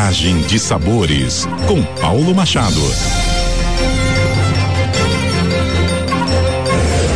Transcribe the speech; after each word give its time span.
Viagem 0.00 0.40
de 0.40 0.58
Sabores, 0.58 1.46
com 1.68 1.82
Paulo 2.00 2.34
Machado. 2.34 2.80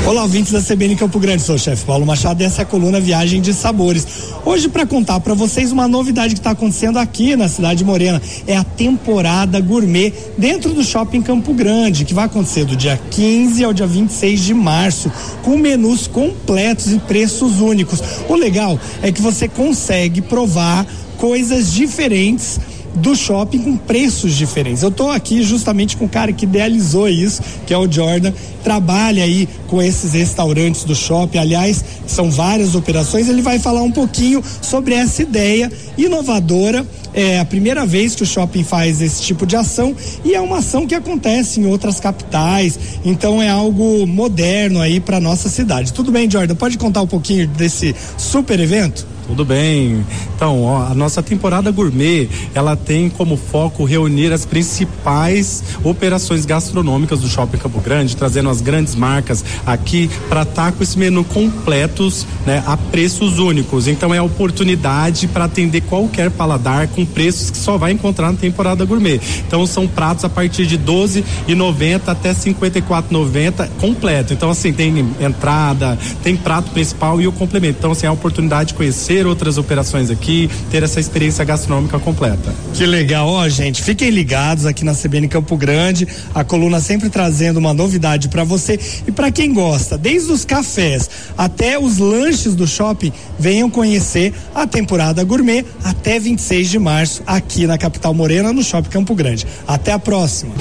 Olá, 0.06 0.22
ouvintes 0.22 0.52
da 0.52 0.60
CBN 0.60 0.94
Campo 0.94 1.18
Grande, 1.18 1.42
sou 1.42 1.54
o 1.54 1.58
chefe 1.58 1.82
Paulo 1.86 2.04
Machado 2.04 2.42
e 2.42 2.44
essa 2.44 2.60
é 2.60 2.62
a 2.62 2.66
coluna 2.66 3.00
Viagem 3.00 3.40
de 3.40 3.54
Sabores. 3.54 4.06
Hoje, 4.44 4.68
para 4.68 4.84
contar 4.84 5.18
para 5.20 5.32
vocês 5.32 5.72
uma 5.72 5.88
novidade 5.88 6.34
que 6.34 6.40
está 6.40 6.50
acontecendo 6.50 6.98
aqui 6.98 7.34
na 7.34 7.48
cidade 7.48 7.78
de 7.78 7.84
Morena, 7.86 8.20
é 8.46 8.54
a 8.54 8.62
temporada 8.62 9.58
gourmet 9.62 10.12
dentro 10.36 10.74
do 10.74 10.84
shopping 10.84 11.22
Campo 11.22 11.54
Grande, 11.54 12.04
que 12.04 12.12
vai 12.12 12.26
acontecer 12.26 12.66
do 12.66 12.76
dia 12.76 13.00
15 13.10 13.64
ao 13.64 13.72
dia 13.72 13.86
26 13.86 14.42
de 14.42 14.52
março, 14.52 15.10
com 15.42 15.56
menus 15.56 16.06
completos 16.06 16.92
e 16.92 16.98
preços 16.98 17.60
únicos. 17.60 18.02
O 18.28 18.34
legal 18.34 18.78
é 19.00 19.10
que 19.10 19.22
você 19.22 19.48
consegue 19.48 20.20
provar 20.20 20.86
coisas 21.16 21.72
diferentes 21.72 22.60
do 22.94 23.14
shopping 23.14 23.58
com 23.58 23.76
preços 23.76 24.34
diferentes. 24.34 24.82
Eu 24.82 24.88
estou 24.88 25.10
aqui 25.10 25.42
justamente 25.42 25.96
com 25.96 26.04
o 26.04 26.08
cara 26.08 26.32
que 26.32 26.44
idealizou 26.44 27.08
isso, 27.08 27.42
que 27.66 27.74
é 27.74 27.78
o 27.78 27.90
Jordan, 27.90 28.32
trabalha 28.62 29.24
aí 29.24 29.48
com 29.66 29.82
esses 29.82 30.12
restaurantes 30.12 30.84
do 30.84 30.94
shopping. 30.94 31.38
Aliás, 31.38 31.84
são 32.06 32.30
várias 32.30 32.74
operações. 32.74 33.28
Ele 33.28 33.42
vai 33.42 33.58
falar 33.58 33.82
um 33.82 33.90
pouquinho 33.90 34.42
sobre 34.62 34.94
essa 34.94 35.22
ideia 35.22 35.70
inovadora. 35.98 36.86
É 37.12 37.38
a 37.38 37.44
primeira 37.44 37.86
vez 37.86 38.14
que 38.14 38.22
o 38.22 38.26
shopping 38.26 38.64
faz 38.64 39.00
esse 39.00 39.22
tipo 39.22 39.46
de 39.46 39.54
ação 39.54 39.94
e 40.24 40.34
é 40.34 40.40
uma 40.40 40.58
ação 40.58 40.86
que 40.86 40.94
acontece 40.94 41.60
em 41.60 41.66
outras 41.66 42.00
capitais. 42.00 42.78
Então 43.04 43.40
é 43.40 43.48
algo 43.48 44.06
moderno 44.06 44.80
aí 44.80 44.98
para 44.98 45.20
nossa 45.20 45.48
cidade. 45.48 45.92
Tudo 45.92 46.10
bem, 46.10 46.28
Jordan? 46.28 46.54
Pode 46.54 46.76
contar 46.78 47.02
um 47.02 47.06
pouquinho 47.06 47.46
desse 47.48 47.94
super 48.16 48.58
evento? 48.58 49.13
Tudo 49.26 49.44
bem. 49.44 50.04
Então, 50.36 50.62
ó, 50.62 50.86
a 50.86 50.94
nossa 50.94 51.22
temporada 51.22 51.70
gourmet, 51.70 52.28
ela 52.54 52.76
tem 52.76 53.08
como 53.08 53.36
foco 53.36 53.84
reunir 53.84 54.32
as 54.32 54.44
principais 54.44 55.62
operações 55.82 56.44
gastronômicas 56.44 57.20
do 57.20 57.28
Shopping 57.28 57.58
Campo 57.58 57.80
Grande, 57.80 58.16
trazendo 58.16 58.50
as 58.50 58.60
grandes 58.60 58.94
marcas 58.94 59.44
aqui 59.64 60.10
para 60.28 60.42
estar 60.42 60.72
com 60.72 60.82
esse 60.82 60.98
menu 60.98 61.24
completos, 61.24 62.26
né, 62.44 62.62
a 62.66 62.76
preços 62.76 63.38
únicos. 63.38 63.88
Então 63.88 64.14
é 64.14 64.18
a 64.18 64.22
oportunidade 64.22 65.26
para 65.26 65.44
atender 65.44 65.80
qualquer 65.82 66.30
paladar 66.30 66.88
com 66.88 67.04
preços 67.06 67.50
que 67.50 67.58
só 67.58 67.78
vai 67.78 67.92
encontrar 67.92 68.30
na 68.30 68.38
temporada 68.38 68.84
gourmet. 68.84 69.20
Então 69.46 69.66
são 69.66 69.86
pratos 69.86 70.24
a 70.24 70.28
partir 70.28 70.66
de 70.66 70.76
12 70.76 71.24
e 71.48 71.54
90 71.54 72.10
até 72.10 72.34
54,90 72.34 73.68
completo. 73.80 74.32
Então 74.32 74.50
assim, 74.50 74.72
tem 74.72 74.98
entrada, 75.20 75.98
tem 76.22 76.36
prato 76.36 76.70
principal 76.72 77.20
e 77.20 77.26
o 77.26 77.32
complemento. 77.32 77.78
Então 77.78 77.92
assim, 77.92 78.06
é 78.06 78.08
a 78.08 78.12
oportunidade 78.12 78.68
de 78.68 78.74
conhecer 78.74 79.13
ter 79.14 79.28
outras 79.28 79.58
operações 79.58 80.10
aqui, 80.10 80.50
ter 80.72 80.82
essa 80.82 80.98
experiência 80.98 81.44
gastronômica 81.44 82.00
completa. 82.00 82.52
Que 82.72 82.84
legal, 82.84 83.28
ó, 83.28 83.48
gente. 83.48 83.80
Fiquem 83.80 84.10
ligados 84.10 84.66
aqui 84.66 84.84
na 84.84 84.92
CBN 84.92 85.28
Campo 85.28 85.56
Grande, 85.56 86.08
a 86.34 86.42
coluna 86.42 86.80
sempre 86.80 87.08
trazendo 87.08 87.58
uma 87.58 87.72
novidade 87.72 88.28
para 88.28 88.42
você 88.42 88.76
e 89.06 89.12
para 89.12 89.30
quem 89.30 89.54
gosta, 89.54 89.96
desde 89.96 90.32
os 90.32 90.44
cafés 90.44 91.08
até 91.38 91.78
os 91.78 91.98
lanches 91.98 92.56
do 92.56 92.66
shopping, 92.66 93.12
venham 93.38 93.70
conhecer 93.70 94.34
a 94.52 94.66
temporada 94.66 95.22
gourmet 95.22 95.64
até 95.84 96.18
26 96.18 96.70
de 96.70 96.78
março 96.80 97.22
aqui 97.24 97.68
na 97.68 97.78
capital 97.78 98.12
morena, 98.12 98.52
no 98.52 98.64
Shopping 98.64 98.90
Campo 98.90 99.14
Grande. 99.14 99.46
Até 99.64 99.92
a 99.92 99.98
próxima. 100.00 100.54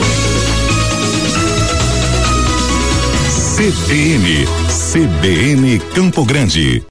CBN, 3.55 4.45
CBN 4.91 5.79
Campo 5.95 6.23
Grande. 6.23 6.81